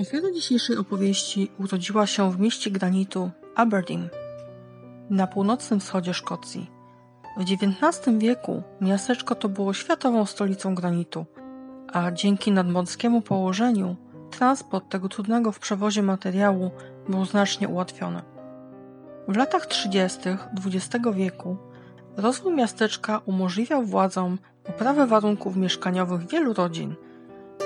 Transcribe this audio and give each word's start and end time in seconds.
Ofiara 0.00 0.30
dzisiejszej 0.30 0.76
opowieści 0.76 1.50
urodziła 1.58 2.06
się 2.06 2.32
w 2.32 2.40
mieście 2.40 2.70
granitu 2.70 3.30
Aberdeen 3.56 4.08
na 5.10 5.26
północnym 5.26 5.80
wschodzie 5.80 6.14
Szkocji. 6.14 6.70
W 7.36 7.40
XIX 7.40 8.18
wieku 8.18 8.62
miasteczko 8.80 9.34
to 9.34 9.48
było 9.48 9.74
światową 9.74 10.26
stolicą 10.26 10.74
granitu, 10.74 11.26
a 11.92 12.10
dzięki 12.10 12.52
nadmorskiemu 12.52 13.22
położeniu 13.22 13.96
transport 14.30 14.88
tego 14.88 15.08
trudnego 15.08 15.52
w 15.52 15.58
przewozie 15.58 16.02
materiału 16.02 16.70
był 17.08 17.24
znacznie 17.24 17.68
ułatwiony. 17.68 18.22
W 19.28 19.36
latach 19.36 19.66
30. 19.66 20.20
XX 20.66 21.06
wieku 21.14 21.56
rozwój 22.16 22.54
miasteczka 22.54 23.20
umożliwiał 23.26 23.82
władzom 23.82 24.38
poprawę 24.64 25.06
warunków 25.06 25.56
mieszkaniowych 25.56 26.28
wielu 26.28 26.52
rodzin– 26.52 26.94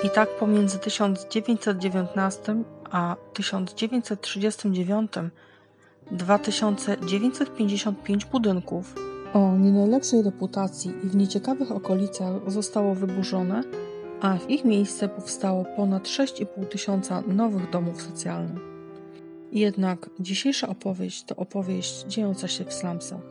i 0.03 0.09
tak 0.09 0.29
pomiędzy 0.29 0.79
1919 0.79 2.55
a 2.91 3.15
1939 3.33 5.11
2955 6.11 8.25
budynków 8.25 8.95
o 9.33 9.57
nie 9.57 9.71
najlepszej 9.71 10.21
reputacji 10.21 10.91
i 11.03 11.09
w 11.09 11.15
nieciekawych 11.15 11.71
okolicach 11.71 12.33
zostało 12.47 12.95
wyburzone, 12.95 13.63
a 14.21 14.37
w 14.37 14.49
ich 14.49 14.65
miejsce 14.65 15.09
powstało 15.09 15.65
ponad 15.75 16.03
6,5 16.03 16.67
tysiąca 16.67 17.23
nowych 17.27 17.69
domów 17.69 18.01
socjalnych. 18.01 18.61
Jednak 19.51 20.09
dzisiejsza 20.19 20.67
opowieść 20.67 21.23
to 21.23 21.35
opowieść 21.35 22.05
dziejąca 22.07 22.47
się 22.47 22.65
w 22.65 22.73
slumsach. 22.73 23.21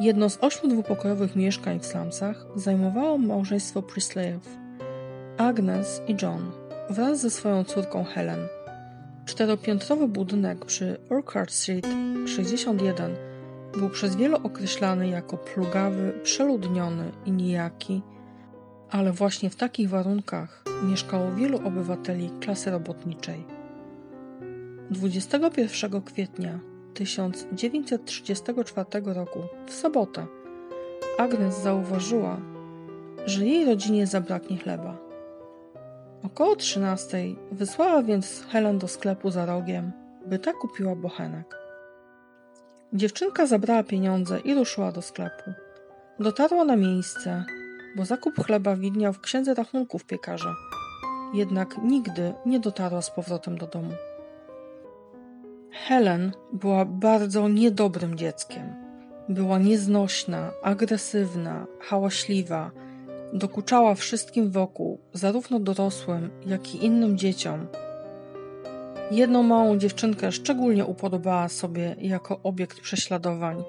Jedno 0.00 0.30
z 0.30 0.38
ośmiu 0.40 0.70
dwupokojowych 0.70 1.36
mieszkań 1.36 1.80
w 1.80 1.86
slumsach 1.86 2.46
zajmowało 2.56 3.18
małżeństwo 3.18 3.82
Prisleyów. 3.82 4.59
Agnes 5.40 6.02
i 6.08 6.16
John 6.22 6.50
wraz 6.90 7.20
ze 7.20 7.30
swoją 7.30 7.64
córką 7.64 8.04
Helen. 8.04 8.38
Czteropiętrowy 9.26 10.08
budynek 10.08 10.64
przy 10.64 10.96
Urquhart 11.10 11.52
Street 11.52 11.86
61 12.26 13.16
był 13.72 13.90
przez 13.90 14.16
wielu 14.16 14.36
określany 14.36 15.08
jako 15.08 15.36
plugawy, 15.36 16.12
przeludniony 16.22 17.12
i 17.26 17.32
nijaki, 17.32 18.02
ale 18.90 19.12
właśnie 19.12 19.50
w 19.50 19.56
takich 19.56 19.88
warunkach 19.88 20.64
mieszkało 20.82 21.32
wielu 21.32 21.66
obywateli 21.66 22.30
klasy 22.40 22.70
robotniczej. 22.70 23.44
21 24.90 26.02
kwietnia 26.02 26.58
1934 26.94 28.86
roku, 29.04 29.38
w 29.66 29.72
sobotę, 29.72 30.26
Agnes 31.18 31.62
zauważyła, 31.62 32.40
że 33.26 33.46
jej 33.46 33.64
rodzinie 33.64 34.06
zabraknie 34.06 34.58
chleba. 34.58 35.09
Około 36.22 36.56
trzynastej 36.56 37.38
wysłała 37.52 38.02
więc 38.02 38.44
Helen 38.50 38.78
do 38.78 38.88
sklepu 38.88 39.30
za 39.30 39.46
rogiem, 39.46 39.92
by 40.26 40.38
ta 40.38 40.52
kupiła 40.52 40.96
bochenek. 40.96 41.58
Dziewczynka 42.92 43.46
zabrała 43.46 43.82
pieniądze 43.82 44.40
i 44.40 44.54
ruszyła 44.54 44.92
do 44.92 45.02
sklepu. 45.02 45.52
Dotarła 46.18 46.64
na 46.64 46.76
miejsce, 46.76 47.44
bo 47.96 48.04
zakup 48.04 48.44
chleba 48.46 48.76
widniał 48.76 49.12
w 49.12 49.20
księdze 49.20 49.54
rachunków 49.54 50.04
piekarza. 50.04 50.54
Jednak 51.34 51.78
nigdy 51.82 52.34
nie 52.46 52.60
dotarła 52.60 53.02
z 53.02 53.10
powrotem 53.10 53.58
do 53.58 53.66
domu. 53.66 53.92
Helen 55.70 56.32
była 56.52 56.84
bardzo 56.84 57.48
niedobrym 57.48 58.14
dzieckiem. 58.14 58.74
Była 59.28 59.58
nieznośna, 59.58 60.52
agresywna, 60.62 61.66
hałaśliwa, 61.80 62.70
Dokuczała 63.32 63.94
wszystkim 63.94 64.50
wokół, 64.50 65.00
zarówno 65.12 65.60
dorosłym, 65.60 66.30
jak 66.46 66.74
i 66.74 66.84
innym 66.84 67.18
dzieciom. 67.18 67.66
Jedną 69.10 69.42
małą 69.42 69.78
dziewczynkę 69.78 70.32
szczególnie 70.32 70.86
upodobała 70.86 71.48
sobie 71.48 71.96
jako 71.98 72.40
obiekt 72.42 72.80
prześladowań, 72.80 73.64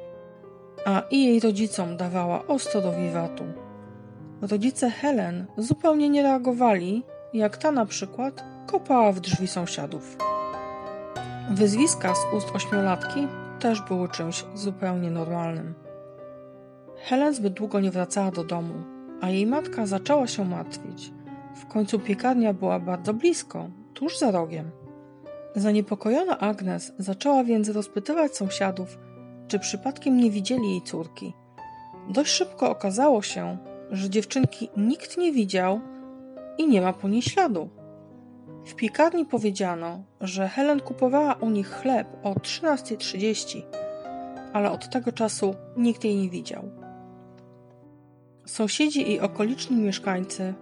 a 0.85 1.03
i 1.11 1.25
jej 1.25 1.39
rodzicom 1.39 1.97
dawała 1.97 2.47
ostro 2.47 2.81
do 2.81 2.94
wiwatu. 2.94 3.44
Rodzice 4.41 4.89
Helen 4.89 5.45
zupełnie 5.57 6.09
nie 6.09 6.23
reagowali, 6.23 7.03
jak 7.33 7.57
ta 7.57 7.71
na 7.71 7.85
przykład 7.85 8.44
kopała 8.67 9.11
w 9.11 9.19
drzwi 9.19 9.47
sąsiadów. 9.47 10.17
Wyzwiska 11.50 12.16
z 12.16 12.33
ust 12.33 12.55
ośmiolatki 12.55 13.27
też 13.59 13.81
były 13.81 14.09
czymś 14.09 14.45
zupełnie 14.55 15.11
normalnym. 15.11 15.73
Helen 16.97 17.33
zbyt 17.33 17.53
długo 17.53 17.79
nie 17.79 17.91
wracała 17.91 18.31
do 18.31 18.44
domu, 18.44 18.73
a 19.21 19.29
jej 19.29 19.47
matka 19.47 19.85
zaczęła 19.85 20.27
się 20.27 20.45
martwić. 20.45 21.11
W 21.55 21.65
końcu 21.65 21.99
piekarnia 21.99 22.53
była 22.53 22.79
bardzo 22.79 23.13
blisko, 23.13 23.69
tuż 23.93 24.19
za 24.19 24.31
rogiem. 24.31 24.71
Zaniepokojona 25.55 26.39
Agnes 26.39 26.93
zaczęła 26.97 27.43
więc 27.43 27.69
rozpytywać 27.69 28.35
sąsiadów, 28.35 28.97
czy 29.47 29.59
przypadkiem 29.59 30.17
nie 30.17 30.31
widzieli 30.31 30.69
jej 30.69 30.81
córki. 30.81 31.33
Dość 32.09 32.31
szybko 32.31 32.69
okazało 32.69 33.21
się, 33.21 33.57
że 33.91 34.09
dziewczynki 34.09 34.69
nikt 34.77 35.17
nie 35.17 35.31
widział 35.31 35.81
i 36.57 36.67
nie 36.67 36.81
ma 36.81 36.93
po 36.93 37.09
niej 37.09 37.21
śladu. 37.21 37.69
W 38.65 38.75
piekarni 38.75 39.25
powiedziano, 39.25 40.03
że 40.21 40.47
Helen 40.47 40.79
kupowała 40.79 41.33
u 41.33 41.49
nich 41.49 41.69
chleb 41.69 42.07
o 42.23 42.33
13.30, 42.33 43.61
ale 44.53 44.71
od 44.71 44.89
tego 44.89 45.11
czasu 45.11 45.55
nikt 45.77 46.03
jej 46.03 46.15
nie 46.15 46.29
widział. 46.29 46.81
Sąsiedzi 48.46 49.12
i 49.12 49.19
okoliczni 49.19 49.78
mieszkańcy 49.78 50.53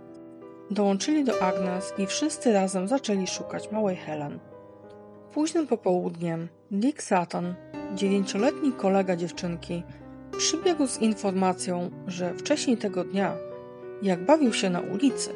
dołączyli 0.71 1.23
do 1.23 1.43
Agnes 1.43 1.93
i 1.97 2.05
wszyscy 2.05 2.53
razem 2.53 2.87
zaczęli 2.87 3.27
szukać 3.27 3.71
małej 3.71 3.95
Helen. 3.95 4.39
Późnym 5.33 5.67
popołudniem 5.67 6.47
Dick 6.71 7.01
Sutton, 7.01 7.53
dziewięcioletni 7.95 8.71
kolega 8.71 9.15
dziewczynki, 9.15 9.83
przybiegł 10.37 10.87
z 10.87 11.01
informacją, 11.01 11.91
że 12.07 12.33
wcześniej 12.33 12.77
tego 12.77 13.03
dnia, 13.03 13.35
jak 14.01 14.25
bawił 14.25 14.53
się 14.53 14.69
na 14.69 14.79
ulicy, 14.79 15.29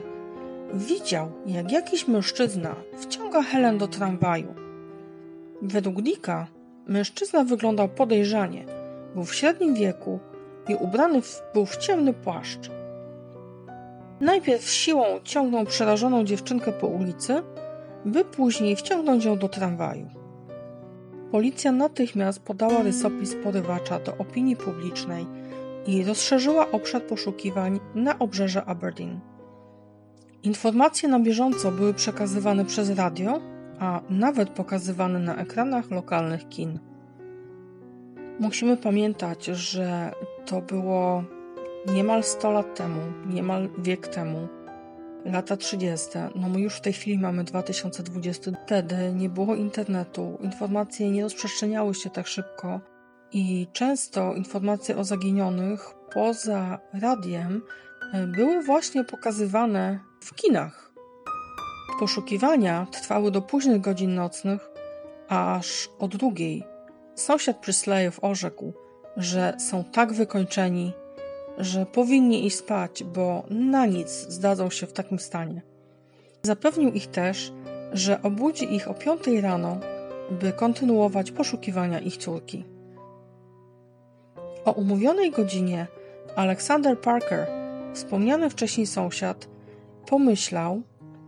widział, 0.73 1.31
jak 1.45 1.71
jakiś 1.71 2.07
mężczyzna 2.07 2.75
wciąga 2.97 3.41
Helen 3.41 3.77
do 3.77 3.87
tramwaju. 3.87 4.53
Według 5.61 6.01
Dicka 6.01 6.47
mężczyzna 6.87 7.43
wyglądał 7.43 7.89
podejrzanie, 7.89 8.65
był 9.13 9.25
w 9.25 9.35
średnim 9.35 9.75
wieku 9.75 10.19
i 10.69 10.75
ubrany 10.75 11.21
był 11.53 11.65
w 11.65 11.77
ciemny 11.77 12.13
płaszcz. 12.13 12.69
Najpierw 14.21 14.69
siłą 14.69 15.05
ciągnął 15.23 15.65
przerażoną 15.65 16.23
dziewczynkę 16.23 16.71
po 16.71 16.87
ulicy, 16.87 17.43
by 18.05 18.25
później 18.25 18.75
wciągnąć 18.75 19.25
ją 19.25 19.37
do 19.37 19.49
tramwaju. 19.49 20.07
Policja 21.31 21.71
natychmiast 21.71 22.39
podała 22.39 22.83
rysopis 22.83 23.35
porywacza 23.43 23.99
do 23.99 24.17
opinii 24.17 24.55
publicznej 24.55 25.25
i 25.87 26.03
rozszerzyła 26.03 26.71
obszar 26.71 27.03
poszukiwań 27.03 27.79
na 27.95 28.19
obrzeże 28.19 28.65
Aberdeen. 28.65 29.19
Informacje 30.43 31.09
na 31.09 31.19
bieżąco 31.19 31.71
były 31.71 31.93
przekazywane 31.93 32.65
przez 32.65 32.89
radio, 32.89 33.39
a 33.79 34.01
nawet 34.09 34.49
pokazywane 34.49 35.19
na 35.19 35.35
ekranach 35.35 35.91
lokalnych 35.91 36.49
kin. 36.49 36.79
Musimy 38.39 38.77
pamiętać, 38.77 39.45
że 39.45 40.11
to 40.45 40.61
było 40.61 41.23
niemal 41.87 42.23
100 42.23 42.51
lat 42.51 42.75
temu, 42.75 43.01
niemal 43.25 43.69
wiek 43.77 44.07
temu, 44.07 44.47
lata 45.25 45.57
30. 45.57 46.09
No 46.35 46.49
my 46.49 46.61
już 46.61 46.75
w 46.75 46.81
tej 46.81 46.93
chwili 46.93 47.19
mamy 47.19 47.43
2020. 47.43 48.51
Wtedy 48.65 48.95
nie 49.13 49.29
było 49.29 49.55
internetu, 49.55 50.37
informacje 50.41 51.11
nie 51.11 51.23
rozprzestrzeniały 51.23 51.93
się 51.93 52.09
tak 52.09 52.27
szybko 52.27 52.79
i 53.31 53.67
często 53.73 54.33
informacje 54.33 54.97
o 54.97 55.03
zaginionych 55.03 55.93
poza 56.13 56.79
radiem 57.01 57.61
e, 58.13 58.27
były 58.27 58.63
właśnie 58.63 59.03
pokazywane 59.03 59.99
w 60.21 60.35
kinach. 60.35 60.93
Poszukiwania 61.99 62.87
trwały 62.91 63.31
do 63.31 63.41
późnych 63.41 63.81
godzin 63.81 64.15
nocnych, 64.15 64.69
aż 65.29 65.89
o 65.99 66.07
drugiej 66.07 66.63
Sąsiad 67.15 67.57
Prisleyów 67.57 68.19
orzekł, 68.23 68.73
że 69.17 69.53
są 69.59 69.83
tak 69.83 70.13
wykończeni, 70.13 70.93
że 71.57 71.85
powinni 71.85 72.45
iść 72.45 72.57
spać, 72.57 73.03
bo 73.03 73.43
na 73.49 73.85
nic 73.85 74.09
zdadzą 74.09 74.69
się 74.69 74.87
w 74.87 74.93
takim 74.93 75.19
stanie. 75.19 75.61
Zapewnił 76.43 76.91
ich 76.91 77.07
też, 77.07 77.53
że 77.93 78.21
obudzi 78.21 78.75
ich 78.75 78.87
o 78.87 78.93
piątej 78.93 79.41
rano, 79.41 79.77
by 80.41 80.51
kontynuować 80.51 81.31
poszukiwania 81.31 81.99
ich 81.99 82.17
córki. 82.17 82.65
O 84.65 84.71
umówionej 84.71 85.31
godzinie 85.31 85.87
Alexander 86.35 86.99
Parker, 86.99 87.47
wspomniany 87.93 88.49
wcześniej 88.49 88.87
sąsiad, 88.87 89.47
pomyślał, 90.05 90.81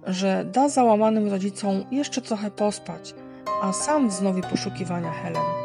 że 0.08 0.46
da 0.46 0.70
załamanym 0.70 1.28
rodzicom 1.28 1.86
jeszcze 1.92 2.22
trochę 2.22 2.52
pospać, 2.52 3.16
a 3.62 3.74
sam 3.74 4.10
wznowi 4.10 4.42
poszukiwania 4.42 5.12
Helen. 5.12 5.64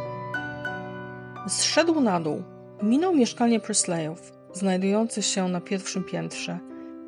Zszedł 1.50 2.00
na 2.00 2.20
dół, 2.20 2.42
minął 2.82 3.14
mieszkanie 3.14 3.60
Presleyów, 3.60 4.32
znajdujące 4.52 5.22
się 5.22 5.48
na 5.48 5.60
pierwszym 5.60 6.04
piętrze 6.04 6.58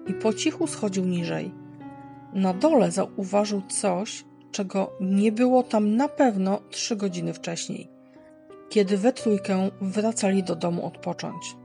i 0.06 0.14
po 0.14 0.32
cichu 0.32 0.66
schodził 0.66 1.04
niżej. 1.04 1.52
na 2.32 2.54
dole 2.54 2.90
zauważył 2.90 3.62
coś, 3.68 4.24
czego 4.52 4.92
nie 5.00 5.32
było 5.32 5.62
tam 5.62 5.96
na 5.96 6.08
pewno 6.08 6.60
trzy 6.70 6.96
godziny 6.96 7.34
wcześniej, 7.34 7.88
kiedy 8.68 8.98
we 8.98 9.12
trójkę 9.12 9.70
wracali 9.80 10.42
do 10.42 10.56
domu 10.56 10.86
odpocząć. 10.86 11.56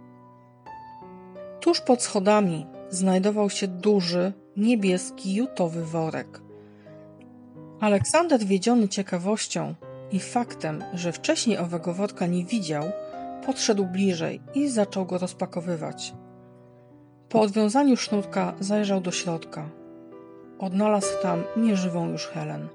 Tuż 1.60 1.82
pod 1.82 2.04
schodami 2.04 2.66
znajdował 2.90 3.50
się 3.50 3.68
duży, 3.68 4.34
niebieski 4.58 5.36
jutowy 5.36 5.86
worek. 5.86 6.42
Aleksander, 7.80 8.46
wiedziony 8.46 8.88
ciekawością 8.88 9.76
i 10.12 10.20
faktem, 10.20 10.84
że 10.94 11.12
wcześniej 11.12 11.58
owego 11.58 11.94
worka 11.94 12.28
nie 12.28 12.46
widział, 12.46 12.84
podszedł 13.46 13.86
bliżej 13.86 14.42
i 14.56 14.70
zaczął 14.70 15.06
go 15.06 15.18
rozpakowywać. 15.18 16.14
Po 17.30 17.42
odwiązaniu 17.42 17.98
sznurka 17.98 18.54
zajrzał 18.60 19.02
do 19.02 19.12
środka. 19.12 19.70
Odnalazł 20.60 21.22
tam 21.22 21.44
nieżywą 21.58 22.10
już 22.10 22.28
Helen. 22.28 22.68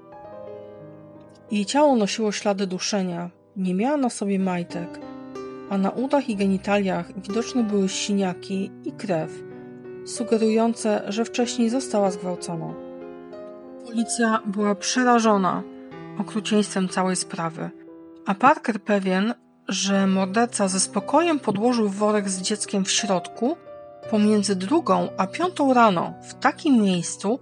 Jej 1.51 1.65
ciało 1.65 1.95
nosiło 1.95 2.31
ślady 2.31 2.67
duszenia, 2.67 3.29
nie 3.55 3.73
miała 3.73 3.97
na 3.97 4.09
sobie 4.09 4.39
majtek, 4.39 4.99
a 5.69 5.77
na 5.77 5.89
udach 5.89 6.29
i 6.29 6.35
genitaliach 6.35 7.21
widoczne 7.21 7.63
były 7.63 7.89
siniaki 7.89 8.71
i 8.85 8.91
krew, 8.91 9.43
sugerujące, 10.05 11.03
że 11.07 11.25
wcześniej 11.25 11.69
została 11.69 12.11
zgwałcona. 12.11 12.73
Policja 13.85 14.41
była 14.45 14.75
przerażona 14.75 15.63
okrucieństwem 16.19 16.89
całej 16.89 17.15
sprawy, 17.15 17.69
a 18.25 18.35
Parker 18.35 18.81
pewien, 18.81 19.33
że 19.67 20.07
morderca 20.07 20.67
ze 20.67 20.79
spokojem 20.79 21.39
podłożył 21.39 21.89
worek 21.89 22.29
z 22.29 22.41
dzieckiem 22.41 22.85
w 22.85 22.91
środku 22.91 23.57
pomiędzy 24.09 24.55
drugą 24.55 25.09
a 25.17 25.27
piątą 25.27 25.73
rano 25.73 26.13
w 26.29 26.33
takim 26.33 26.81
miejscu, 26.81 27.39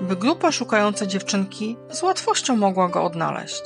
by 0.00 0.16
grupa 0.16 0.52
szukająca 0.52 1.06
dziewczynki 1.06 1.76
z 1.90 2.02
łatwością 2.02 2.56
mogła 2.56 2.88
go 2.88 3.04
odnaleźć. 3.04 3.62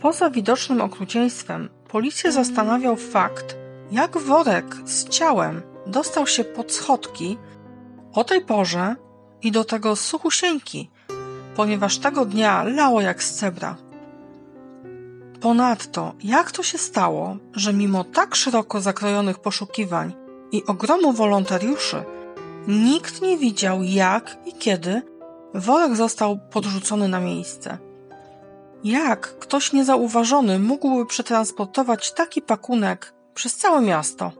Poza 0.00 0.30
widocznym 0.30 0.80
okrucieństwem, 0.80 1.68
policję 1.88 2.32
zastanawiał 2.32 2.96
fakt, 2.96 3.56
jak 3.90 4.18
worek 4.18 4.76
z 4.84 5.08
ciałem 5.08 5.62
dostał 5.86 6.26
się 6.26 6.44
pod 6.44 6.72
schodki 6.72 7.38
o 8.12 8.24
tej 8.24 8.40
porze 8.40 8.96
i 9.42 9.52
do 9.52 9.64
tego 9.64 9.96
suchusieńki, 9.96 10.90
ponieważ 11.58 11.98
tego 11.98 12.24
dnia 12.24 12.62
lało 12.64 13.00
jak 13.00 13.22
z 13.22 13.34
cebra. 13.34 13.76
Ponadto, 15.40 16.12
jak 16.24 16.52
to 16.52 16.62
się 16.62 16.78
stało, 16.78 17.36
że 17.52 17.72
mimo 17.72 18.04
tak 18.04 18.34
szeroko 18.34 18.80
zakrojonych 18.80 19.38
poszukiwań 19.38 20.14
i 20.52 20.64
ogromu 20.66 21.12
wolontariuszy, 21.12 22.02
nikt 22.68 23.22
nie 23.22 23.38
widział 23.38 23.82
jak 23.82 24.36
i 24.46 24.52
kiedy 24.52 25.02
worek 25.54 25.96
został 25.96 26.38
podrzucony 26.50 27.08
na 27.08 27.20
miejsce. 27.20 27.78
Jak 28.84 29.38
ktoś 29.38 29.72
niezauważony 29.72 30.58
mógłby 30.58 31.06
przetransportować 31.06 32.12
taki 32.12 32.42
pakunek 32.42 33.14
przez 33.34 33.56
całe 33.56 33.80
miasto? 33.80 34.32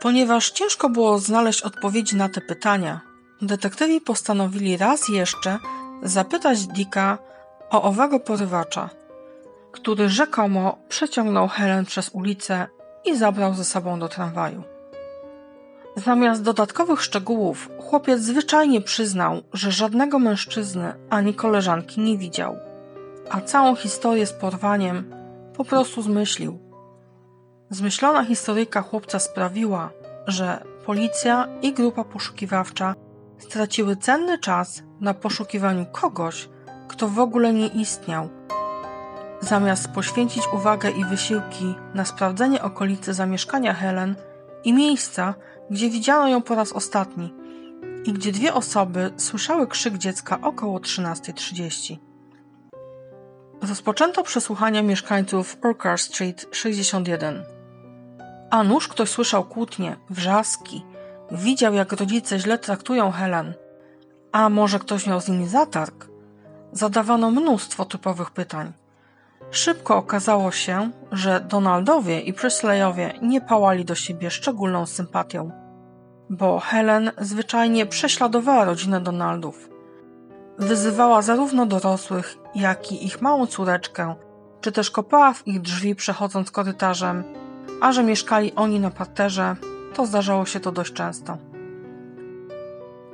Ponieważ 0.00 0.50
ciężko 0.50 0.90
było 0.90 1.18
znaleźć 1.18 1.62
odpowiedzi 1.62 2.16
na 2.16 2.28
te 2.28 2.40
pytania, 2.40 3.00
detektywi 3.42 4.00
postanowili 4.00 4.76
raz 4.76 5.08
jeszcze 5.08 5.58
zapytać 6.02 6.66
Dicka 6.66 7.18
o 7.70 7.82
owego 7.82 8.20
porywacza, 8.20 8.90
który 9.72 10.08
rzekomo 10.08 10.78
przeciągnął 10.88 11.48
Helen 11.48 11.84
przez 11.84 12.08
ulicę 12.08 12.66
i 13.04 13.16
zabrał 13.16 13.54
ze 13.54 13.64
sobą 13.64 13.98
do 13.98 14.08
tramwaju. 14.08 14.62
Zamiast 15.96 16.42
dodatkowych 16.42 17.02
szczegółów, 17.02 17.70
chłopiec 17.78 18.20
zwyczajnie 18.20 18.80
przyznał, 18.80 19.42
że 19.52 19.72
żadnego 19.72 20.18
mężczyzny 20.18 20.94
ani 21.10 21.34
koleżanki 21.34 22.00
nie 22.00 22.18
widział, 22.18 22.56
a 23.30 23.40
całą 23.40 23.76
historię 23.76 24.26
z 24.26 24.32
porwaniem 24.32 25.14
po 25.56 25.64
prostu 25.64 26.02
zmyślił. 26.02 26.58
Zmyślona 27.70 28.24
historyjka 28.24 28.82
chłopca 28.82 29.18
sprawiła, 29.18 29.90
że 30.26 30.64
policja 30.86 31.48
i 31.62 31.72
grupa 31.72 32.04
poszukiwawcza 32.04 32.94
straciły 33.38 33.96
cenny 33.96 34.38
czas 34.38 34.82
na 35.00 35.14
poszukiwaniu 35.14 35.86
kogoś, 35.92 36.48
kto 36.88 37.08
w 37.08 37.18
ogóle 37.18 37.52
nie 37.52 37.66
istniał, 37.66 38.28
zamiast 39.40 39.88
poświęcić 39.88 40.42
uwagę 40.52 40.90
i 40.90 41.04
wysiłki 41.04 41.74
na 41.94 42.04
sprawdzenie 42.04 42.62
okolicy 42.62 43.14
zamieszkania 43.14 43.74
Helen 43.74 44.16
i 44.64 44.72
miejsca, 44.72 45.34
gdzie 45.70 45.90
widziano 45.90 46.28
ją 46.28 46.42
po 46.42 46.54
raz 46.54 46.72
ostatni 46.72 47.34
i 48.04 48.12
gdzie 48.12 48.32
dwie 48.32 48.54
osoby 48.54 49.10
słyszały 49.16 49.66
krzyk 49.66 49.98
dziecka 49.98 50.38
około 50.42 50.78
13.30. 50.78 51.96
Rozpoczęto 53.62 54.22
przesłuchania 54.22 54.82
mieszkańców 54.82 55.56
Orchard 55.62 56.00
Street 56.00 56.46
61. 56.52 57.42
A 58.50 58.62
nuż 58.62 58.88
ktoś 58.88 59.08
słyszał 59.08 59.44
kłótnie, 59.44 59.96
wrzaski, 60.10 60.84
widział 61.30 61.74
jak 61.74 61.92
rodzice 61.92 62.38
źle 62.38 62.58
traktują 62.58 63.10
Helen. 63.10 63.54
A 64.32 64.48
może 64.48 64.78
ktoś 64.78 65.06
miał 65.06 65.20
z 65.20 65.28
nimi 65.28 65.48
zatarg? 65.48 66.08
Zadawano 66.72 67.30
mnóstwo 67.30 67.84
typowych 67.84 68.30
pytań. 68.30 68.72
Szybko 69.50 69.96
okazało 69.96 70.50
się, 70.50 70.90
że 71.12 71.40
Donaldowie 71.40 72.20
i 72.20 72.32
Presleyowie 72.32 73.12
nie 73.22 73.40
pałali 73.40 73.84
do 73.84 73.94
siebie 73.94 74.30
szczególną 74.30 74.86
sympatią, 74.86 75.50
bo 76.30 76.60
Helen 76.60 77.10
zwyczajnie 77.18 77.86
prześladowała 77.86 78.64
rodzinę 78.64 79.00
Donaldów. 79.00 79.68
Wyzywała 80.58 81.22
zarówno 81.22 81.66
dorosłych, 81.66 82.36
jak 82.54 82.92
i 82.92 83.06
ich 83.06 83.22
małą 83.22 83.46
córeczkę, 83.46 84.14
czy 84.60 84.72
też 84.72 84.90
kopała 84.90 85.32
w 85.32 85.46
ich 85.46 85.60
drzwi 85.60 85.94
przechodząc 85.94 86.50
korytarzem, 86.50 87.24
a 87.80 87.92
że 87.92 88.04
mieszkali 88.04 88.54
oni 88.54 88.80
na 88.80 88.90
parterze, 88.90 89.56
to 89.96 90.06
zdarzało 90.06 90.46
się 90.46 90.60
to 90.60 90.72
dość 90.72 90.92
często. 90.92 91.38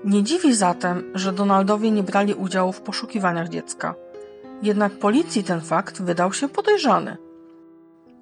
Nie 0.05 0.23
dziwi 0.23 0.55
zatem, 0.55 1.13
że 1.15 1.33
Donaldowie 1.33 1.91
nie 1.91 2.03
brali 2.03 2.35
udziału 2.35 2.73
w 2.73 2.81
poszukiwaniach 2.81 3.49
dziecka– 3.49 3.95
jednak 4.63 4.93
policji 4.93 5.45
ten 5.45 5.61
fakt 5.61 6.03
wydał 6.03 6.33
się 6.33 6.49
podejrzany. 6.49 7.17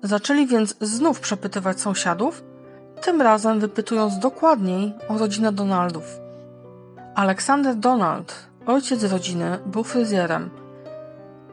Zaczęli 0.02 0.46
więc 0.46 0.74
znów 0.80 1.20
przepytywać 1.20 1.80
sąsiadów, 1.80 2.42
tym 3.02 3.22
razem 3.22 3.60
wypytując 3.60 4.18
dokładniej 4.18 4.94
o 5.08 5.18
rodzinę 5.18 5.52
Donaldów. 5.52 6.20
Aleksander 7.14 7.76
Donald, 7.76 8.34
ojciec 8.66 9.04
rodziny, 9.04 9.58
był 9.66 9.84
fryzjerem. 9.84 10.50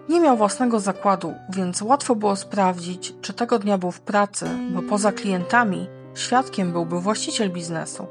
Nie 0.09 0.19
miał 0.19 0.37
własnego 0.37 0.79
zakładu, 0.79 1.33
więc 1.49 1.81
łatwo 1.81 2.15
było 2.15 2.35
sprawdzić, 2.35 3.13
czy 3.21 3.33
tego 3.33 3.59
dnia 3.59 3.77
był 3.77 3.91
w 3.91 4.01
pracy, 4.01 4.45
bo 4.69 4.81
poza 4.81 5.11
klientami 5.11 5.87
świadkiem 6.19 6.71
byłby 6.71 7.01
właściciel 7.01 7.51
biznesu. 7.51 8.07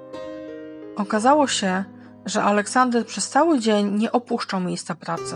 Okazało 0.96 1.46
się, 1.46 1.84
że 2.26 2.42
Aleksander 2.42 3.06
przez 3.06 3.28
cały 3.28 3.58
dzień 3.58 3.90
nie 3.98 4.12
opuszczał 4.12 4.60
miejsca 4.60 4.94
pracy. 4.94 5.34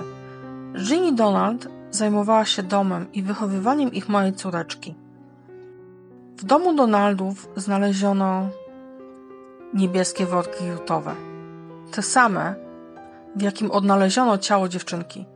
Ginny 0.77 1.13
Donald 1.13 1.69
zajmowała 1.91 2.45
się 2.45 2.63
domem 2.63 3.13
i 3.13 3.23
wychowywaniem 3.23 3.93
ich 3.93 4.09
małej 4.09 4.33
córeczki. 4.33 4.95
W 6.37 6.45
domu 6.45 6.75
Donaldów 6.75 7.49
znaleziono 7.57 8.49
niebieskie 9.75 10.27
worki 10.27 10.67
jutowe. 10.67 11.15
Te 11.93 12.03
same, 12.03 12.55
w 13.37 13.43
jakim 13.43 13.71
odnaleziono 13.71 14.39
ciało 14.39 14.69
dziewczynki. 14.69 15.27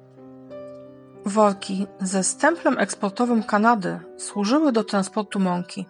Worki 1.26 1.86
ze 2.00 2.24
stemplem 2.24 2.78
eksportowym 2.78 3.42
Kanady 3.42 4.00
służyły 4.16 4.72
do 4.72 4.84
transportu 4.84 5.40
mąki. 5.40 5.86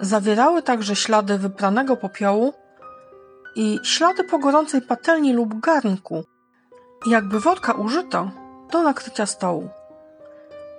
Zawierały 0.00 0.62
także 0.62 0.96
ślady 0.96 1.38
wypranego 1.38 1.96
popiołu 1.96 2.52
i 3.56 3.80
ślady 3.82 4.24
po 4.24 4.38
gorącej 4.38 4.82
patelni 4.82 5.32
lub 5.32 5.60
garnku, 5.60 6.24
jakby 7.06 7.40
wodka 7.40 7.72
użyto 7.72 8.30
do 8.72 8.82
nakrycia 8.82 9.26
stołu. 9.26 9.68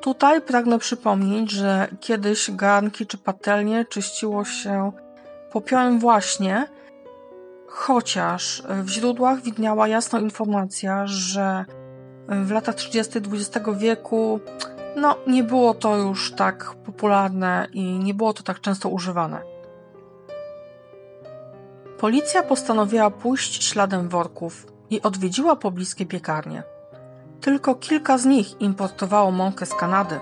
Tutaj 0.02 0.42
pragnę 0.42 0.80
przypomnieć, 0.80 1.52
że 1.52 1.88
kiedyś 2.00 2.52
garnki 2.52 3.06
czy 3.08 3.18
patelnie 3.18 3.86
czyściło 3.86 4.46
się 4.46 4.92
popiołem 5.52 6.00
właśnie, 6.00 6.68
chociaż 7.68 8.64
w 8.70 8.90
źródłach 8.90 9.42
widniała 9.42 9.88
jasna 9.88 10.20
informacja, 10.20 11.08
że 11.08 11.66
w 12.28 12.52
latach 12.52 12.76
30. 12.76 13.20
XX 13.20 13.66
wieku 13.78 14.40
no, 14.96 15.16
nie 15.28 15.44
było 15.44 15.74
to 15.74 15.98
już 15.98 16.32
tak 16.32 16.76
popularne 16.86 17.68
i 17.74 17.84
nie 17.84 18.14
było 18.14 18.34
to 18.34 18.44
tak 18.44 18.62
często 18.62 18.90
używane. 18.90 19.42
Policja 22.00 22.44
postanowiła 22.44 23.10
pójść 23.10 23.64
śladem 23.64 24.10
worków 24.10 24.68
i 24.90 25.02
odwiedziła 25.02 25.56
pobliskie 25.56 26.06
piekarnie. 26.06 26.64
Tylko 27.42 27.76
kilka 27.76 28.18
z 28.18 28.26
nich 28.26 28.62
importowało 28.62 29.32
mąkę 29.32 29.66
z 29.66 29.74
Kanady. 29.74 30.20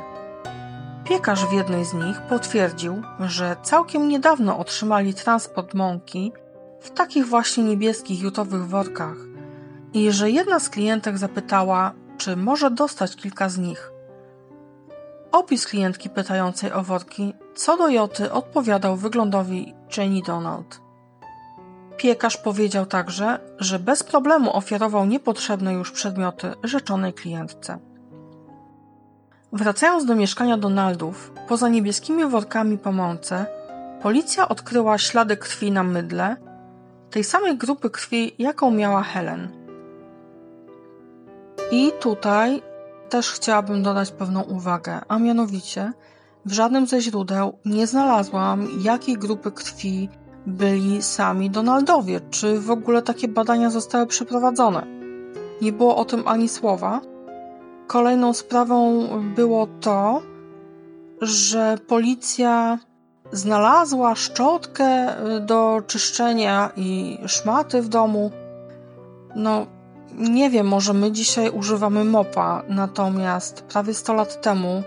Piekarz 1.03 1.45
w 1.45 1.51
jednej 1.51 1.85
z 1.85 1.93
nich 1.93 2.21
potwierdził, 2.21 3.01
że 3.19 3.55
całkiem 3.63 4.07
niedawno 4.07 4.57
otrzymali 4.57 5.13
transport 5.13 5.73
mąki 5.73 6.33
w 6.81 6.89
takich 6.89 7.27
właśnie 7.27 7.63
niebieskich 7.63 8.21
jutowych 8.21 8.67
workach 8.67 9.17
i 9.93 10.11
że 10.11 10.31
jedna 10.31 10.59
z 10.59 10.69
klientek 10.69 11.17
zapytała, 11.17 11.93
czy 12.17 12.35
może 12.35 12.71
dostać 12.71 13.15
kilka 13.15 13.49
z 13.49 13.57
nich. 13.57 13.94
Opis 15.35 15.67
klientki 15.67 16.09
pytającej 16.09 16.71
o 16.71 16.83
worki 16.83 17.33
co 17.55 17.77
do 17.77 17.87
Joty 17.87 18.31
odpowiadał 18.31 18.95
wyglądowi 18.95 19.73
Jenny 19.97 20.21
Donald. 20.21 20.81
Piekarz 21.97 22.37
powiedział 22.37 22.85
także, 22.85 23.39
że 23.59 23.79
bez 23.79 24.03
problemu 24.03 24.57
ofiarował 24.57 25.05
niepotrzebne 25.05 25.73
już 25.73 25.91
przedmioty 25.91 26.53
rzeczonej 26.63 27.13
klientce. 27.13 27.79
Wracając 29.53 30.05
do 30.05 30.15
mieszkania 30.15 30.57
Donaldów, 30.57 31.31
poza 31.47 31.69
niebieskimi 31.69 32.25
workami 32.25 32.77
po 32.77 32.91
mące, 32.91 33.45
policja 34.01 34.49
odkryła 34.49 34.97
ślady 34.97 35.37
krwi 35.37 35.71
na 35.71 35.83
mydle, 35.83 36.35
tej 37.09 37.23
samej 37.23 37.57
grupy 37.57 37.89
krwi, 37.89 38.35
jaką 38.39 38.71
miała 38.71 39.03
Helen. 39.03 39.51
I 41.71 41.91
tutaj 41.99 42.61
też 43.15 43.31
chciałabym 43.31 43.83
dodać 43.83 44.11
pewną 44.11 44.41
uwagę, 44.43 45.01
a 45.07 45.19
mianowicie 45.19 45.93
w 46.45 46.51
żadnym 46.51 46.87
ze 46.87 47.01
źródeł 47.01 47.57
nie 47.65 47.87
znalazłam, 47.87 48.67
jakiej 48.81 49.17
grupy 49.17 49.51
krwi 49.51 50.09
byli 50.45 51.01
sami 51.01 51.49
Donaldowie, 51.49 52.19
czy 52.29 52.59
w 52.59 52.71
ogóle 52.71 53.01
takie 53.01 53.27
badania 53.27 53.69
zostały 53.69 54.07
przeprowadzone. 54.07 54.87
Nie 55.61 55.73
było 55.73 55.95
o 55.97 56.05
tym 56.05 56.27
ani 56.27 56.49
słowa. 56.49 57.01
Kolejną 57.87 58.33
sprawą 58.33 59.07
było 59.35 59.67
to, 59.81 60.21
że 61.21 61.77
policja 61.87 62.79
znalazła 63.31 64.15
szczotkę 64.15 65.15
do 65.41 65.81
czyszczenia 65.87 66.71
i 66.75 67.19
szmaty 67.27 67.81
w 67.81 67.89
domu. 67.89 68.31
No, 69.35 69.67
nie 70.17 70.49
wiem, 70.49 70.67
może 70.67 70.93
my 70.93 71.11
dzisiaj 71.11 71.49
używamy 71.49 72.03
mopa, 72.03 72.63
natomiast 72.69 73.61
prawie 73.61 73.93
100 73.93 74.13
lat 74.13 74.41
temu 74.41 74.83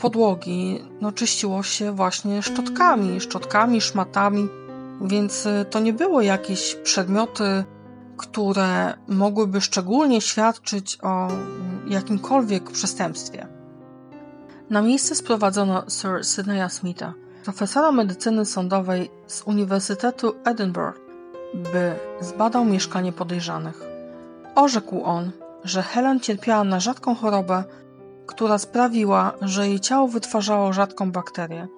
podłogi 0.00 0.80
no, 1.00 1.12
czyściło 1.12 1.62
się 1.62 1.92
właśnie 1.92 2.42
szczotkami, 2.42 3.20
szczotkami, 3.20 3.80
szmatami, 3.80 4.48
więc 5.00 5.46
y, 5.46 5.64
to 5.70 5.80
nie 5.80 5.92
było 5.92 6.22
jakieś 6.22 6.74
przedmioty, 6.74 7.64
które 8.16 8.94
mogłyby 9.08 9.60
szczególnie 9.60 10.20
świadczyć 10.20 10.98
o 11.02 11.28
jakimkolwiek 11.88 12.70
przestępstwie. 12.70 13.46
Na 14.70 14.82
miejsce 14.82 15.14
sprowadzono 15.14 15.82
Sir 15.88 16.24
Sydneya 16.24 16.70
Smitha, 16.70 17.14
profesora 17.44 17.92
medycyny 17.92 18.44
sądowej 18.44 19.10
z 19.26 19.42
Uniwersytetu 19.42 20.34
Edinburgh, 20.44 21.00
by 21.54 21.94
zbadał 22.20 22.64
mieszkanie 22.64 23.12
podejrzanych. 23.12 23.89
Orzekł 24.60 25.02
on, 25.04 25.30
że 25.64 25.82
Helen 25.82 26.20
cierpiała 26.20 26.64
na 26.64 26.80
rzadką 26.80 27.14
chorobę, 27.14 27.64
która 28.26 28.58
sprawiła, 28.58 29.32
że 29.42 29.68
jej 29.68 29.80
ciało 29.80 30.08
wytwarzało 30.08 30.72
rzadką 30.72 31.12
bakterię. 31.12 31.68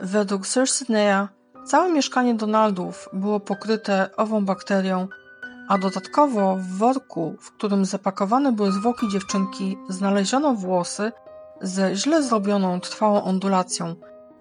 Według 0.00 0.46
Sir 0.46 0.68
Sydneya 0.68 1.28
całe 1.66 1.90
mieszkanie 1.90 2.34
Donaldów 2.34 3.08
było 3.12 3.40
pokryte 3.40 4.16
ową 4.16 4.44
bakterią, 4.44 5.08
a 5.68 5.78
dodatkowo 5.78 6.56
w 6.56 6.78
worku, 6.78 7.36
w 7.40 7.52
którym 7.52 7.84
zapakowane 7.84 8.52
były 8.52 8.72
zwłoki 8.72 9.08
dziewczynki, 9.08 9.78
znaleziono 9.88 10.54
włosy 10.54 11.12
ze 11.60 11.96
źle 11.96 12.22
zrobioną 12.22 12.80
trwałą 12.80 13.22
ondulacją, 13.22 13.94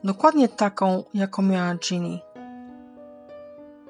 dokładnie 0.03 0.49
taką, 0.49 1.03
jaką 1.13 1.41
miała 1.41 1.75
Ginny. 1.75 2.19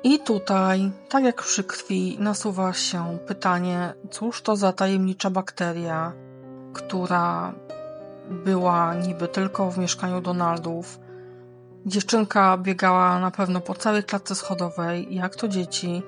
I 0.04 0.20
tutaj, 0.20 0.92
tak 1.10 1.24
jak 1.24 1.42
przy 1.42 1.64
krwi, 1.64 2.18
nasuwa 2.20 2.74
się 2.74 3.18
pytanie, 3.28 3.94
cóż 4.12 4.42
to 4.42 4.56
za 4.56 4.74
tajemnicza 4.74 5.30
bakteria, 5.30 6.14
która 6.74 7.54
była 8.30 8.94
niby 8.94 9.28
tylko 9.28 9.72
w 9.72 9.78
mieszkaniu 9.78 10.22
Donaldów. 10.22 11.00
Dziewczynka 11.86 12.58
biegała 12.58 13.20
na 13.20 13.32
pewno 13.32 13.62
po 13.62 13.74
całej 13.74 14.04
klatce 14.04 14.36
schodowej, 14.36 15.16
jak 15.16 15.36
to 15.36 15.48
dzieci. 15.48 16.04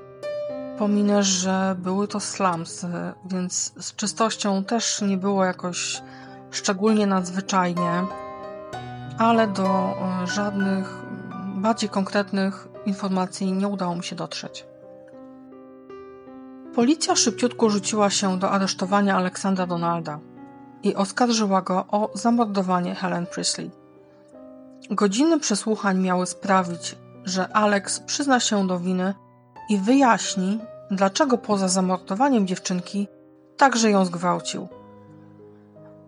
Pominę, 0.77 1.23
że 1.23 1.75
były 1.79 2.07
to 2.07 2.19
slumsy, 2.19 2.87
więc 3.25 3.73
z 3.79 3.95
czystością 3.95 4.63
też 4.63 5.01
nie 5.01 5.17
było 5.17 5.45
jakoś 5.45 6.01
szczególnie 6.51 7.07
nadzwyczajnie, 7.07 8.05
ale 9.17 9.47
do 9.47 9.65
e, 9.65 10.27
żadnych 10.27 11.05
bardziej 11.55 11.89
konkretnych 11.89 12.74
informacji 12.85 13.51
nie 13.51 13.67
udało 13.67 13.95
mi 13.95 14.03
się 14.03 14.15
dotrzeć. 14.15 14.65
Policja 16.75 17.15
szybciutko 17.15 17.69
rzuciła 17.69 18.09
się 18.09 18.39
do 18.39 18.51
aresztowania 18.51 19.15
Aleksandra 19.15 19.67
Donalda 19.67 20.19
i 20.83 20.95
oskarżyła 20.95 21.61
go 21.61 21.85
o 21.91 22.09
zamordowanie 22.13 22.95
Helen 22.95 23.25
Priestley. 23.27 23.71
Godziny 24.91 25.39
przesłuchań 25.39 25.99
miały 25.99 26.25
sprawić, 26.25 26.95
że 27.25 27.53
Alex 27.53 27.99
przyzna 27.99 28.39
się 28.39 28.67
do 28.67 28.79
winy 28.79 29.13
i 29.69 29.77
wyjaśni, 29.77 30.59
dlaczego 30.91 31.37
poza 31.37 31.67
zamordowaniem 31.67 32.47
dziewczynki 32.47 33.07
także 33.57 33.89
ją 33.89 34.05
zgwałcił. 34.05 34.67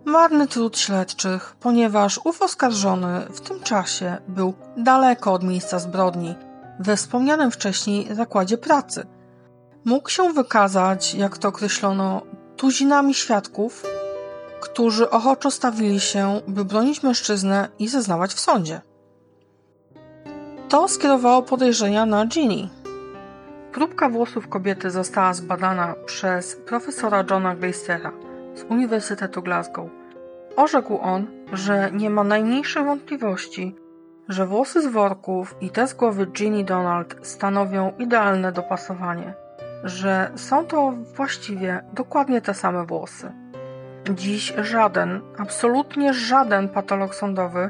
Marny 0.05 0.47
trud 0.47 0.77
śledczych, 0.77 1.55
ponieważ 1.59 2.19
ów 2.23 2.41
oskarżony 2.41 3.21
w 3.29 3.41
tym 3.41 3.59
czasie 3.59 4.17
był 4.27 4.53
daleko 4.77 5.33
od 5.33 5.43
miejsca 5.43 5.79
zbrodni, 5.79 6.35
we 6.79 6.95
wspomnianym 6.97 7.51
wcześniej 7.51 8.15
zakładzie 8.15 8.57
pracy. 8.57 9.07
Mógł 9.85 10.09
się 10.09 10.33
wykazać, 10.33 11.15
jak 11.15 11.37
to 11.37 11.47
określono, 11.47 12.21
tuzinami 12.55 13.13
świadków, 13.13 13.83
którzy 14.61 15.09
ochoczo 15.09 15.51
stawili 15.51 15.99
się, 15.99 16.41
by 16.47 16.65
bronić 16.65 17.03
mężczyznę 17.03 17.69
i 17.79 17.87
zeznawać 17.87 18.33
w 18.33 18.39
sądzie. 18.39 18.81
To 20.69 20.87
skierowało 20.87 21.41
podejrzenia 21.41 22.05
na 22.05 22.25
Ginny. 22.25 22.69
Próbka 23.71 24.09
włosów 24.09 24.47
kobiety 24.47 24.91
została 24.91 25.33
zbadana 25.33 25.95
przez 26.05 26.55
profesora 26.55 27.23
Johna 27.29 27.55
Glacera 27.55 28.11
z 28.55 28.63
Uniwersytetu 28.63 29.41
Glasgow. 29.41 29.89
Orzekł 30.55 30.97
on, 31.01 31.27
że 31.53 31.91
nie 31.91 32.09
ma 32.09 32.23
najmniejszych 32.23 32.85
wątpliwości, 32.85 33.75
że 34.29 34.47
włosy 34.47 34.81
z 34.81 34.87
worków 34.87 35.55
i 35.61 35.69
te 35.69 35.87
z 35.87 35.93
głowy 35.93 36.25
Ginny 36.25 36.63
Donald 36.63 37.15
stanowią 37.21 37.91
idealne 37.99 38.51
dopasowanie, 38.51 39.33
że 39.83 40.31
są 40.35 40.65
to 40.65 40.93
właściwie 41.15 41.83
dokładnie 41.93 42.41
te 42.41 42.53
same 42.53 42.85
włosy. 42.85 43.31
Dziś 44.13 44.53
żaden, 44.61 45.21
absolutnie 45.37 46.13
żaden 46.13 46.69
patolog 46.69 47.15
sądowy 47.15 47.69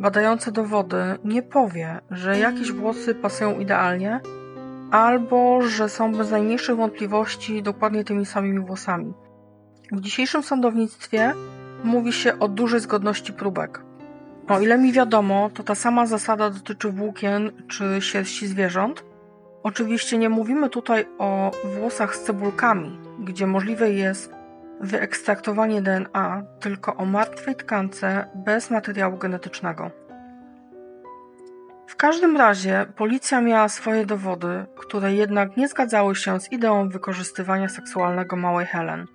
badający 0.00 0.52
dowody 0.52 1.18
nie 1.24 1.42
powie, 1.42 2.00
że 2.10 2.38
jakieś 2.38 2.72
włosy 2.72 3.14
pasują 3.14 3.58
idealnie, 3.58 4.20
albo 4.90 5.62
że 5.62 5.88
są 5.88 6.14
bez 6.14 6.30
najmniejszych 6.30 6.76
wątpliwości 6.76 7.62
dokładnie 7.62 8.04
tymi 8.04 8.26
samymi 8.26 8.60
włosami. 8.60 9.14
W 9.92 10.00
dzisiejszym 10.00 10.42
sądownictwie 10.42 11.32
mówi 11.84 12.12
się 12.12 12.38
o 12.38 12.48
dużej 12.48 12.80
zgodności 12.80 13.32
próbek. 13.32 13.83
O 14.48 14.60
ile 14.60 14.78
mi 14.78 14.92
wiadomo, 14.92 15.50
to 15.54 15.62
ta 15.62 15.74
sama 15.74 16.06
zasada 16.06 16.50
dotyczy 16.50 16.88
włókien 16.88 17.50
czy 17.68 18.00
sierści 18.00 18.46
zwierząt. 18.46 19.04
Oczywiście 19.62 20.18
nie 20.18 20.28
mówimy 20.28 20.70
tutaj 20.70 21.06
o 21.18 21.50
włosach 21.64 22.16
z 22.16 22.22
cebulkami, 22.22 22.98
gdzie 23.18 23.46
możliwe 23.46 23.90
jest 23.90 24.34
wyekstraktowanie 24.80 25.82
DNA 25.82 26.42
tylko 26.60 26.96
o 26.96 27.04
martwej 27.04 27.56
tkance 27.56 28.26
bez 28.34 28.70
materiału 28.70 29.18
genetycznego. 29.18 29.90
W 31.86 31.96
każdym 31.96 32.36
razie 32.36 32.86
policja 32.96 33.40
miała 33.40 33.68
swoje 33.68 34.06
dowody, 34.06 34.66
które 34.76 35.14
jednak 35.14 35.56
nie 35.56 35.68
zgadzały 35.68 36.16
się 36.16 36.40
z 36.40 36.52
ideą 36.52 36.88
wykorzystywania 36.88 37.68
seksualnego 37.68 38.36
małej 38.36 38.66
Helen. 38.66 39.06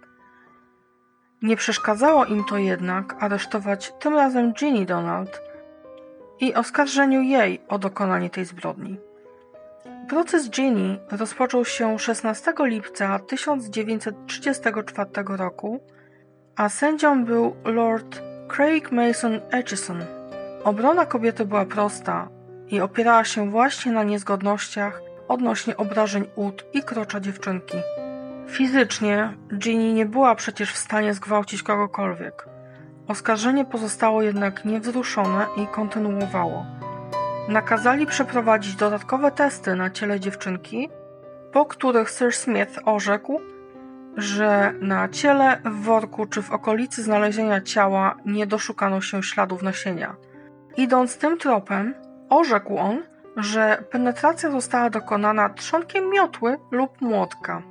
Nie 1.41 1.55
przeszkadzało 1.55 2.25
im 2.25 2.43
to 2.43 2.57
jednak 2.57 3.15
aresztować 3.19 3.93
tym 3.99 4.15
razem 4.15 4.53
Ginny 4.53 4.85
Donald 4.85 5.41
i 6.39 6.53
oskarżeniu 6.53 7.21
jej 7.21 7.61
o 7.67 7.79
dokonanie 7.79 8.29
tej 8.29 8.45
zbrodni. 8.45 8.99
Proces 10.09 10.49
Ginny 10.49 10.99
rozpoczął 11.11 11.65
się 11.65 11.99
16 11.99 12.53
lipca 12.59 13.19
1934 13.19 15.09
roku, 15.27 15.79
a 16.55 16.69
sędzią 16.69 17.25
był 17.25 17.55
Lord 17.65 18.21
Craig 18.55 18.91
Mason 18.91 19.39
Atchison. 19.51 20.05
Obrona 20.63 21.05
kobiety 21.05 21.45
była 21.45 21.65
prosta 21.65 22.29
i 22.67 22.81
opierała 22.81 23.23
się 23.23 23.49
właśnie 23.49 23.91
na 23.91 24.03
niezgodnościach 24.03 25.01
odnośnie 25.27 25.77
obrażeń 25.77 26.25
ud 26.35 26.65
i 26.73 26.83
krocza 26.83 27.19
dziewczynki. 27.19 27.77
Fizycznie 28.49 29.33
Ginny 29.57 29.93
nie 29.93 30.05
była 30.05 30.35
przecież 30.35 30.73
w 30.73 30.77
stanie 30.77 31.13
zgwałcić 31.13 31.63
kogokolwiek. 31.63 32.45
Oskarżenie 33.07 33.65
pozostało 33.65 34.21
jednak 34.21 34.65
niewzruszone 34.65 35.45
i 35.57 35.67
kontynuowało. 35.67 36.65
Nakazali 37.49 38.05
przeprowadzić 38.05 38.75
dodatkowe 38.75 39.31
testy 39.31 39.75
na 39.75 39.89
ciele 39.89 40.19
dziewczynki, 40.19 40.89
po 41.51 41.65
których 41.65 42.09
Sir 42.09 42.33
Smith 42.33 42.79
orzekł, 42.85 43.41
że 44.17 44.73
na 44.81 45.09
ciele, 45.09 45.61
w 45.65 45.83
worku 45.83 46.25
czy 46.25 46.41
w 46.41 46.51
okolicy 46.51 47.03
znalezienia 47.03 47.61
ciała 47.61 48.15
nie 48.25 48.47
doszukano 48.47 49.01
się 49.01 49.23
śladów 49.23 49.63
nasienia. 49.63 50.15
Idąc 50.77 51.17
tym 51.17 51.37
tropem, 51.37 51.93
orzekł 52.29 52.77
on, 52.77 53.03
że 53.37 53.83
penetracja 53.91 54.51
została 54.51 54.89
dokonana 54.89 55.49
trzonkiem 55.49 56.09
miotły 56.09 56.57
lub 56.71 57.01
młotka. 57.01 57.61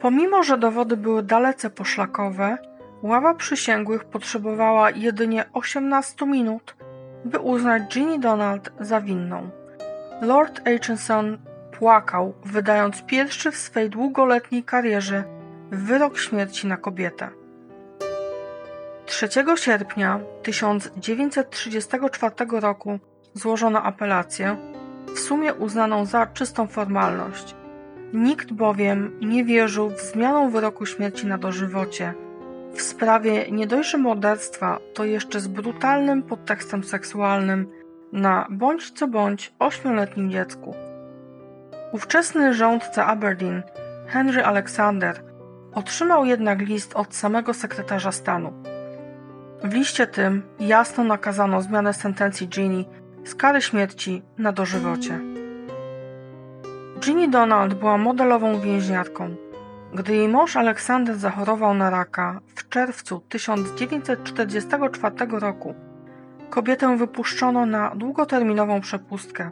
Pomimo, 0.00 0.42
że 0.42 0.58
dowody 0.58 0.96
były 0.96 1.22
dalece 1.22 1.70
poszlakowe, 1.70 2.58
ława 3.02 3.34
przysięgłych 3.34 4.04
potrzebowała 4.04 4.90
jedynie 4.90 5.44
18 5.52 6.26
minut, 6.26 6.76
by 7.24 7.38
uznać 7.38 7.82
Ginny 7.82 8.18
Donald 8.18 8.70
za 8.80 9.00
winną. 9.00 9.50
Lord 10.22 10.68
Aitchison 10.68 11.38
płakał, 11.78 12.34
wydając 12.44 13.02
pierwszy 13.02 13.50
w 13.50 13.56
swej 13.56 13.90
długoletniej 13.90 14.64
karierze 14.64 15.24
wyrok 15.70 16.18
śmierci 16.18 16.66
na 16.66 16.76
kobietę. 16.76 17.28
3 19.06 19.28
sierpnia 19.56 20.20
1934 20.42 22.34
roku 22.60 22.98
złożono 23.34 23.82
apelację, 23.82 24.56
w 25.14 25.18
sumie 25.18 25.54
uznaną 25.54 26.06
za 26.06 26.26
czystą 26.26 26.66
formalność. 26.66 27.54
Nikt 28.12 28.52
bowiem 28.52 29.18
nie 29.20 29.44
wierzył 29.44 29.90
w 29.90 30.00
zmianę 30.00 30.50
wyroku 30.50 30.86
śmierci 30.86 31.26
na 31.26 31.38
dożywocie. 31.38 32.14
W 32.74 32.82
sprawie 32.82 33.50
nie 33.50 33.66
dość, 33.66 33.94
morderstwa, 33.94 34.78
to 34.94 35.04
jeszcze 35.04 35.40
z 35.40 35.48
brutalnym 35.48 36.22
podtekstem 36.22 36.84
seksualnym 36.84 37.66
na 38.12 38.46
bądź 38.50 38.90
co 38.90 39.08
bądź 39.08 39.52
ośmioletnim 39.58 40.30
dziecku. 40.30 40.74
Ówczesny 41.92 42.54
rządca 42.54 43.06
Aberdeen, 43.06 43.62
Henry 44.06 44.44
Alexander, 44.44 45.22
otrzymał 45.74 46.24
jednak 46.24 46.60
list 46.60 46.94
od 46.94 47.14
samego 47.14 47.54
sekretarza 47.54 48.12
stanu. 48.12 48.52
W 49.64 49.74
liście 49.74 50.06
tym 50.06 50.42
jasno 50.60 51.04
nakazano 51.04 51.62
zmianę 51.62 51.94
sentencji 51.94 52.48
Ginny 52.48 52.84
z 53.24 53.34
kary 53.34 53.62
śmierci 53.62 54.22
na 54.38 54.52
dożywocie. 54.52 55.27
Ginny 57.00 57.28
Donald 57.28 57.74
była 57.74 57.98
modelową 57.98 58.60
więźniarką. 58.60 59.36
Gdy 59.94 60.16
jej 60.16 60.28
mąż 60.28 60.56
Aleksander 60.56 61.16
zachorował 61.16 61.74
na 61.74 61.90
raka 61.90 62.40
w 62.56 62.68
czerwcu 62.68 63.20
1944 63.28 65.14
roku, 65.30 65.74
kobietę 66.50 66.96
wypuszczono 66.96 67.66
na 67.66 67.94
długoterminową 67.94 68.80
przepustkę, 68.80 69.50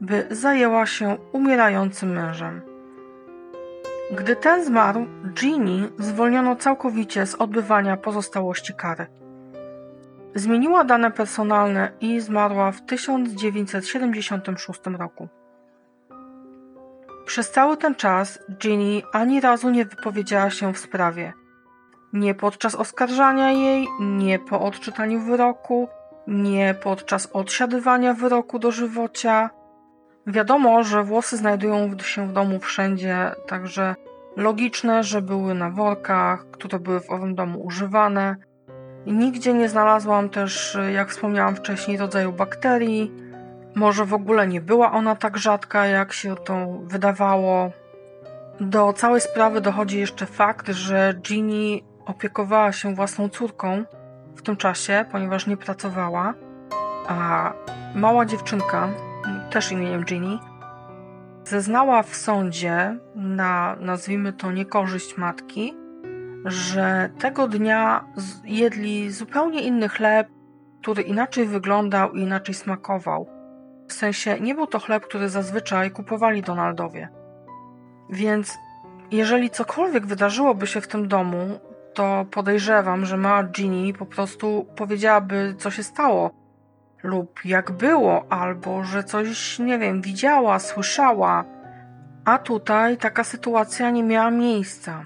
by 0.00 0.26
zajęła 0.30 0.86
się 0.86 1.16
umierającym 1.32 2.12
mężem. 2.12 2.60
Gdy 4.12 4.36
ten 4.36 4.64
zmarł, 4.64 5.06
Ginny 5.34 5.88
zwolniono 5.98 6.56
całkowicie 6.56 7.26
z 7.26 7.34
odbywania 7.34 7.96
pozostałości 7.96 8.74
kary. 8.74 9.06
Zmieniła 10.34 10.84
dane 10.84 11.10
personalne 11.10 11.92
i 12.00 12.20
zmarła 12.20 12.72
w 12.72 12.82
1976 12.86 14.80
roku. 14.98 15.28
Przez 17.30 17.50
cały 17.50 17.76
ten 17.76 17.94
czas 17.94 18.38
Ginny 18.58 19.02
ani 19.12 19.40
razu 19.40 19.70
nie 19.70 19.84
wypowiedziała 19.84 20.50
się 20.50 20.74
w 20.74 20.78
sprawie. 20.78 21.32
Nie 22.12 22.34
podczas 22.34 22.74
oskarżania 22.74 23.50
jej, 23.50 23.88
nie 24.00 24.38
po 24.38 24.60
odczytaniu 24.60 25.20
wyroku, 25.20 25.88
nie 26.26 26.74
podczas 26.82 27.26
odsiadywania 27.32 28.14
wyroku 28.14 28.58
dożywocia. 28.58 29.50
Wiadomo, 30.26 30.84
że 30.84 31.04
włosy 31.04 31.36
znajdują 31.36 31.98
się 31.98 32.28
w 32.28 32.32
domu 32.32 32.58
wszędzie, 32.58 33.32
także 33.46 33.94
logiczne, 34.36 35.02
że 35.02 35.22
były 35.22 35.54
na 35.54 35.70
workach, 35.70 36.50
które 36.50 36.78
były 36.78 37.00
w 37.00 37.10
owym 37.10 37.34
domu 37.34 37.62
używane. 37.62 38.36
Nigdzie 39.06 39.54
nie 39.54 39.68
znalazłam 39.68 40.28
też, 40.28 40.78
jak 40.92 41.10
wspomniałam 41.10 41.56
wcześniej, 41.56 41.96
rodzaju 41.96 42.32
bakterii. 42.32 43.29
Może 43.74 44.04
w 44.04 44.14
ogóle 44.14 44.46
nie 44.46 44.60
była 44.60 44.92
ona 44.92 45.16
tak 45.16 45.36
rzadka, 45.36 45.86
jak 45.86 46.12
się 46.12 46.36
to 46.36 46.66
wydawało. 46.82 47.70
Do 48.60 48.92
całej 48.92 49.20
sprawy 49.20 49.60
dochodzi 49.60 49.98
jeszcze 49.98 50.26
fakt, 50.26 50.68
że 50.68 51.14
Ginny 51.22 51.80
opiekowała 52.06 52.72
się 52.72 52.94
własną 52.94 53.28
córką 53.28 53.84
w 54.36 54.42
tym 54.42 54.56
czasie, 54.56 55.04
ponieważ 55.12 55.46
nie 55.46 55.56
pracowała, 55.56 56.34
a 57.08 57.52
mała 57.94 58.26
dziewczynka, 58.26 58.88
też 59.50 59.72
imieniem 59.72 60.04
Ginny, 60.04 60.38
zeznała 61.44 62.02
w 62.02 62.16
sądzie 62.16 62.98
na, 63.14 63.76
nazwijmy 63.80 64.32
to, 64.32 64.52
niekorzyść 64.52 65.16
matki, 65.16 65.74
że 66.44 67.10
tego 67.18 67.48
dnia 67.48 68.04
jedli 68.44 69.10
zupełnie 69.10 69.60
inny 69.60 69.88
chleb, 69.88 70.28
który 70.80 71.02
inaczej 71.02 71.46
wyglądał 71.46 72.12
i 72.12 72.20
inaczej 72.20 72.54
smakował. 72.54 73.39
W 73.90 73.92
sensie 73.92 74.40
nie 74.40 74.54
był 74.54 74.66
to 74.66 74.78
chleb, 74.78 75.04
który 75.06 75.28
zazwyczaj 75.28 75.90
kupowali 75.90 76.42
Donaldowie. 76.42 77.08
Więc 78.10 78.58
jeżeli 79.10 79.50
cokolwiek 79.50 80.06
wydarzyłoby 80.06 80.66
się 80.66 80.80
w 80.80 80.88
tym 80.88 81.08
domu, 81.08 81.60
to 81.94 82.26
podejrzewam, 82.30 83.06
że 83.06 83.16
mała 83.16 83.44
Ginny 83.44 83.92
po 83.92 84.06
prostu 84.06 84.66
powiedziałaby, 84.76 85.54
co 85.58 85.70
się 85.70 85.82
stało, 85.82 86.30
lub 87.02 87.44
jak 87.44 87.70
było, 87.70 88.32
albo 88.32 88.84
że 88.84 89.04
coś, 89.04 89.58
nie 89.58 89.78
wiem, 89.78 90.02
widziała, 90.02 90.58
słyszała. 90.58 91.44
A 92.24 92.38
tutaj 92.38 92.96
taka 92.96 93.24
sytuacja 93.24 93.90
nie 93.90 94.02
miała 94.02 94.30
miejsca. 94.30 95.04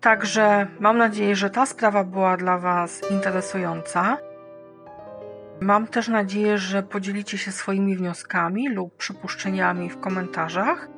Także 0.00 0.66
mam 0.80 0.98
nadzieję, 0.98 1.36
że 1.36 1.50
ta 1.50 1.66
sprawa 1.66 2.04
była 2.04 2.36
dla 2.36 2.58
Was 2.58 3.10
interesująca. 3.10 4.18
Mam 5.60 5.86
też 5.86 6.08
nadzieję, 6.08 6.58
że 6.58 6.82
podzielicie 6.82 7.38
się 7.38 7.52
swoimi 7.52 7.96
wnioskami 7.96 8.68
lub 8.68 8.96
przypuszczeniami 8.96 9.90
w 9.90 10.00
komentarzach 10.00 10.88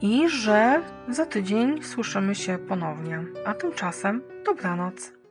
i 0.00 0.28
że 0.28 0.80
za 1.08 1.26
tydzień 1.26 1.82
słyszymy 1.82 2.34
się 2.34 2.58
ponownie. 2.58 3.24
A 3.46 3.54
tymczasem 3.54 4.22
dobranoc. 4.44 5.21